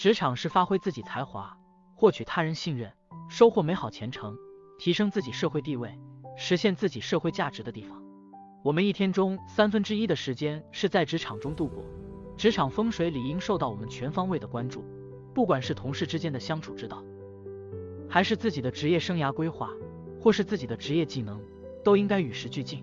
[0.00, 1.58] 职场是发挥自己才华，
[1.94, 2.90] 获取他人信任，
[3.28, 4.34] 收获美好前程，
[4.78, 5.94] 提升自己社会地位，
[6.38, 8.02] 实现自己社会价值的地方。
[8.64, 11.84] 我们一天中三分之一的时间是在职场中度过，
[12.38, 14.82] 职场风水理应受到我们全方位的关注。
[15.34, 17.04] 不管是同事之间的相处之道，
[18.08, 19.68] 还是自己的职业生涯规划，
[20.18, 21.38] 或是自己的职业技能，
[21.84, 22.82] 都应该与时俱进。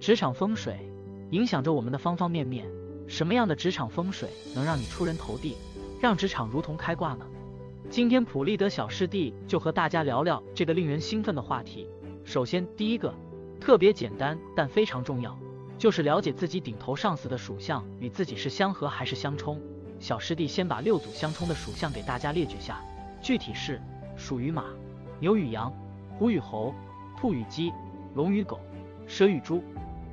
[0.00, 0.90] 职场风水
[1.32, 2.66] 影响着我们的方方面面，
[3.06, 5.54] 什么样的职场风水能让你出人头地，
[6.00, 7.26] 让职场如同开挂呢？
[7.88, 11.88] 今天普利德小师弟就和大家聊聊这个令人兴奋的话题。
[12.24, 13.14] 首先，第一个
[13.60, 15.36] 特别简单但非常重要，
[15.78, 19.60] 就是了解自己顶头上司的属相与自己是相合还是相冲。
[19.98, 22.80] 小师弟先把六组相冲的属相给大家列举下，
[23.22, 23.80] 具体是
[24.16, 24.64] 鼠与马、
[25.20, 25.72] 牛与羊、
[26.18, 26.74] 虎与猴、
[27.18, 27.72] 兔与鸡、
[28.14, 28.60] 龙与狗、
[29.06, 29.62] 蛇与猪。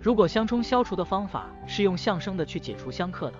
[0.00, 3.38] 如果相冲消除的方法是用相生的去解除相克的，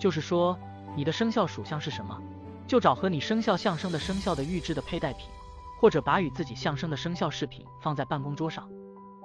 [0.00, 0.58] 就是说
[0.96, 2.20] 你的生肖属相是什么，
[2.66, 5.28] 就找和你生肖相生的生肖的预制的佩戴品，
[5.78, 8.68] 或者把与自己相生的生肖饰品放在办公桌上。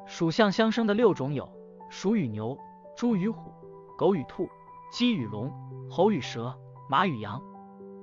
[0.05, 1.49] 属相相生的六种有
[1.89, 2.57] 鼠与牛、
[2.95, 3.51] 猪与虎、
[3.97, 4.47] 狗与兔。
[4.91, 5.49] 鸡与龙，
[5.89, 6.53] 猴与蛇，
[6.89, 7.41] 马与羊。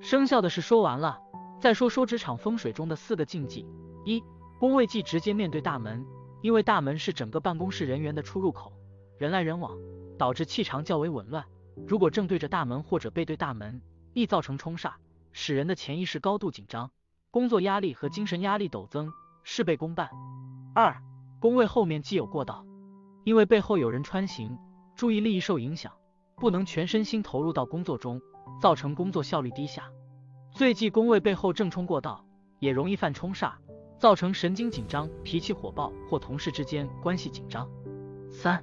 [0.00, 1.20] 生肖的事说完了，
[1.60, 3.66] 再说说职场风水中的四个禁忌。
[4.06, 4.24] 一、
[4.58, 6.06] 宫位忌直接面对大门，
[6.40, 8.72] 因为大门是整个办公室人员的出入口，
[9.18, 9.76] 人来人往，
[10.16, 11.44] 导致气场较为紊乱。
[11.86, 13.80] 如果正对着大门或者背对大门，
[14.14, 14.92] 易造成冲煞，
[15.32, 16.90] 使人的潜意识高度紧张，
[17.30, 19.12] 工作压力和精神压力陡增，
[19.44, 20.10] 事倍功半。
[20.74, 21.00] 二、
[21.40, 22.64] 宫位后面既有过道，
[23.24, 24.58] 因为背后有人穿行，
[24.96, 25.92] 注意力受影响。
[26.40, 28.22] 不能全身心投入到工作中，
[28.60, 29.90] 造成工作效率低下。
[30.52, 32.24] 最忌宫位背后正冲过道，
[32.60, 33.54] 也容易犯冲煞，
[33.98, 37.68] 造成神经紧张、脾气火爆或同事之间关系紧张。
[38.30, 38.62] 三、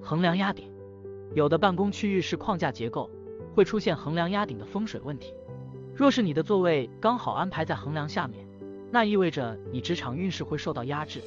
[0.00, 0.69] 横梁压顶，
[1.32, 3.08] 有的办公区域是框架结构，
[3.54, 5.32] 会出现横梁压顶的风水问题。
[5.94, 8.44] 若是你的座位刚好安排在横梁下面，
[8.90, 11.22] 那意味着你职场运势会受到压制，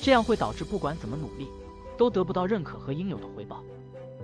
[0.00, 1.48] 这样会导致不管怎么努力，
[1.96, 3.64] 都得不到认可和应有的回报。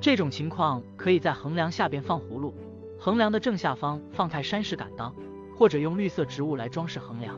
[0.01, 2.55] 这种情况可以在横梁下边放葫芦，
[2.99, 5.13] 横梁的正下方放泰山石敢当，
[5.57, 7.37] 或者用绿色植物来装饰横梁。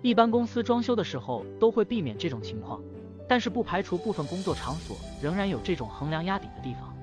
[0.00, 2.80] 一般公司装修的时候都会避免这种情况，
[3.28, 6.95] 但是不排除部分工作场所仍然有这种横梁压顶的地方。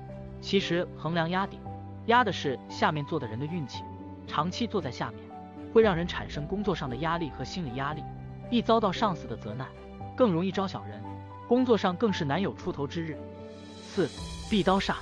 [0.44, 1.58] 其实横梁压顶
[2.04, 3.82] 压的是下面坐的人的运气，
[4.26, 5.18] 长期坐在下面
[5.72, 8.04] 会让人产生工作上的压力和心理压力，
[8.50, 9.66] 易遭到上司的责难，
[10.14, 11.02] 更容易招小人，
[11.48, 13.18] 工作上更是难有出头之日。
[13.74, 14.06] 四。
[14.50, 14.96] 壁刀煞，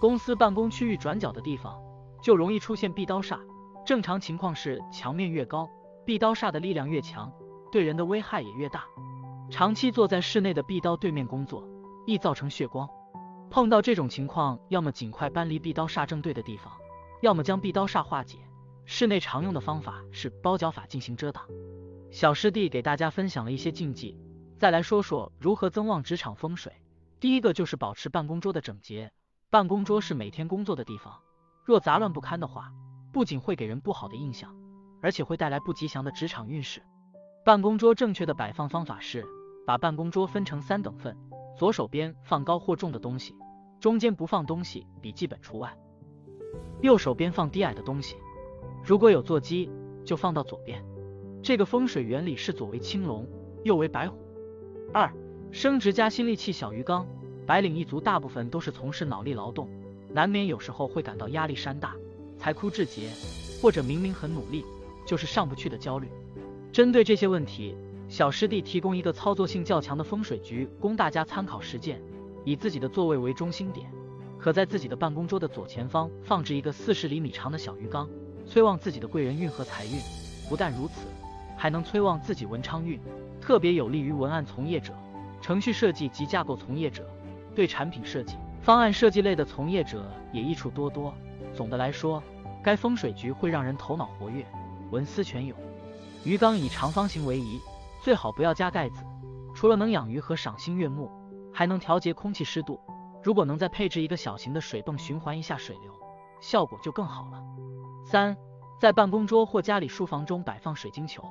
[0.00, 1.78] 公司办公区域转角的地方
[2.22, 3.38] 就容易出现壁刀煞。
[3.84, 5.68] 正常情况是墙面越高，
[6.06, 7.30] 壁刀煞的力量越强，
[7.70, 8.84] 对人的危害也越大。
[9.50, 11.62] 长期坐在室内的壁刀对面工作，
[12.06, 12.88] 易造成血光。
[13.50, 16.72] 碰到这种情况，要么尽快搬离壁刀煞正对的地方，
[17.20, 18.38] 要么将壁刀煞化解。
[18.86, 21.44] 室内常用的方法是包角法进行遮挡。
[22.12, 24.16] 小师弟给大家分享了一些禁忌，
[24.56, 26.72] 再来说说如何增旺职场风水。
[27.18, 29.12] 第一个就是保持办公桌的整洁，
[29.50, 31.20] 办公桌是每天工作的地方，
[31.64, 32.72] 若杂乱不堪的话，
[33.12, 34.54] 不仅会给人不好的印象，
[35.02, 36.80] 而且会带来不吉祥的职场运势。
[37.44, 39.26] 办公桌正确的摆放方法是，
[39.66, 41.16] 把办公桌分成三等份，
[41.60, 43.34] 左手边放高或重的东西，
[43.80, 45.76] 中间不放东西，笔记本除外，
[46.80, 48.16] 右手边放低矮的东西，
[48.82, 49.70] 如果有座机
[50.02, 50.82] 就放到左边。
[51.42, 53.28] 这个风水原理是左为青龙，
[53.62, 54.16] 右为白虎。
[54.90, 55.12] 二
[55.52, 57.06] 升职加薪利器小鱼缸，
[57.44, 59.68] 白领一族大部分都是从事脑力劳动，
[60.14, 61.94] 难免有时候会感到压力山大，
[62.38, 63.10] 财枯志竭，
[63.60, 64.64] 或者明明很努力，
[65.06, 66.08] 就是上不去的焦虑。
[66.72, 67.76] 针对这些问题，
[68.10, 72.02] 小师弟提供一个操作性较强的风水局供大家参考实践。
[72.44, 73.88] 以自己的座位为中心点，
[74.36, 78.08] 可在自己的办公桌的左前方放置一个四十厘米长的小鱼缸，
[78.44, 79.92] 催旺自己的贵人运和财运。
[80.48, 81.06] 不但如此，
[81.56, 82.98] 还能催旺自己文昌运，
[83.40, 84.92] 特别有利于文案从业者。
[85.40, 87.08] 程序设计及架构从业者，
[87.54, 91.14] 对产品设计、方案设计类的从业者也益处多多。
[91.54, 92.20] 总的来说，
[92.60, 94.44] 该风水局会让人头脑活跃，
[94.90, 95.56] 文思泉涌。
[96.24, 97.60] 鱼缸以长方形为宜，
[98.00, 99.04] 最好不要加盖子。
[99.54, 101.10] 除了能养鱼和赏心悦目，
[101.52, 102.80] 还能调节空气湿度。
[103.22, 105.92] 如果能再配置一个小型的水泵循环一下水流，
[106.40, 107.42] 效果就更好了。
[108.06, 108.36] 三，
[108.80, 111.22] 在办公桌或家里书房中摆放水晶球。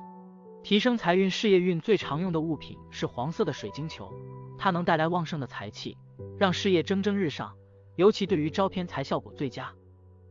[0.62, 4.12] 提升财运、事业运最常用的物品是黄色的水晶球，
[4.58, 5.96] 它能带来旺盛的财气，
[6.38, 7.54] 让事业蒸蒸日上，
[7.96, 9.72] 尤其对于招偏财效果最佳。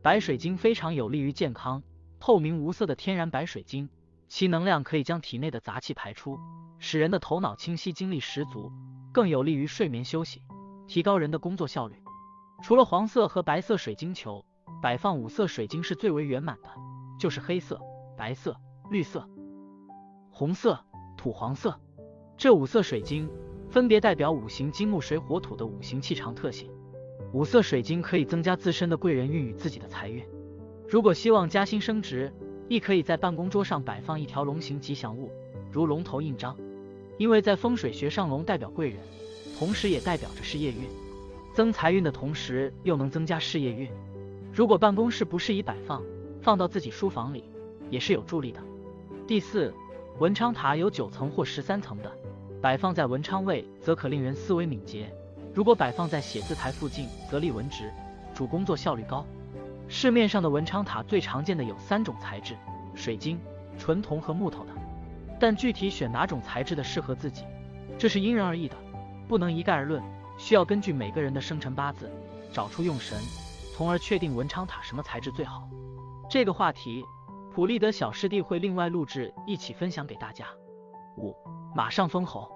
[0.02, 1.82] 白水晶非常有利于健康，
[2.20, 3.90] 透明无色的天然白水晶，
[4.30, 6.38] 其能量可以将体内的杂气排出，
[6.78, 8.70] 使人的头脑清晰、精力十足，
[9.12, 10.40] 更有利于睡眠休息，
[10.86, 11.96] 提高人的工作效率。
[12.62, 14.44] 除了黄色和白色水晶球，
[14.80, 16.70] 摆放五色水晶是最为圆满的。
[17.18, 17.78] 就是黑色、
[18.16, 18.56] 白色、
[18.88, 19.28] 绿色、
[20.30, 20.78] 红色、
[21.16, 21.78] 土黄色。
[22.38, 23.28] 这五色水晶
[23.68, 26.70] 分别代表五行金木水火土的五行气场特性。
[27.32, 30.24] 五色水晶可以增加自身的贵人运与自己的财运。
[30.88, 32.32] 如果希望加薪升职，
[32.70, 35.28] 亦可以在办公桌上摆放一条龙形吉祥物，
[35.72, 36.56] 如龙头印章。
[37.18, 38.98] 因为在风水学上，龙代表贵人，
[39.58, 40.82] 同时也代表着事业运。
[41.52, 43.90] 增财运的同时，又能增加事业运。
[44.52, 46.00] 如果办公室不适宜摆放，
[46.40, 47.42] 放到自己书房里
[47.90, 48.60] 也是有助力的。
[49.26, 49.74] 第四，
[50.20, 52.12] 文昌塔有九层或十三层的，
[52.62, 55.06] 摆放在文昌位则可令人思维敏捷；
[55.52, 57.90] 如果摆放在写字台附近，则利文职，
[58.32, 59.26] 主工作效率高。
[59.92, 62.56] 市面上的文昌塔最常见的有三种材质：
[62.94, 63.40] 水晶、
[63.76, 64.72] 纯铜和木头的。
[65.40, 67.44] 但具体选哪种材质的适合自己，
[67.98, 68.76] 这是因人而异的，
[69.26, 70.00] 不能一概而论，
[70.38, 72.08] 需要根据每个人的生辰八字
[72.52, 73.18] 找出用神，
[73.74, 75.68] 从而确定文昌塔什么材质最好。
[76.30, 77.04] 这个话题，
[77.52, 80.46] 普利德小师弟会另外录制一起分享给大家。
[81.16, 81.34] 五
[81.74, 82.48] 马上封侯，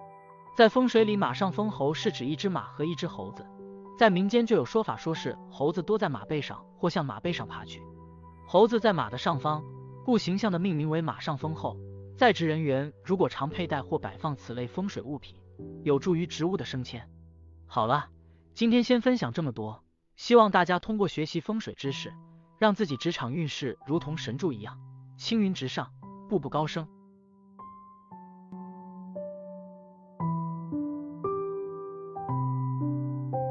[0.56, 3.44] 在风水里，马上封侯是指一只马和一只猴子，
[3.96, 7.80] 在民间就有说法，说是猴子多在马背上或向马背上爬去，
[8.46, 9.64] 猴子在马的上方，
[10.04, 11.76] 故形象的命名为马上封后。
[12.16, 15.36] 在职人员如果常佩戴或摆放此类风水物品，
[15.82, 17.08] 有助于职务的升迁。
[17.66, 18.08] 好了，
[18.52, 19.82] 今天先分享这么多，
[20.14, 22.12] 希望大家通过学习风水知识，
[22.58, 24.78] 让自己职场运势如同神助一样，
[25.16, 25.90] 青云直上，
[26.28, 26.86] 步步高升。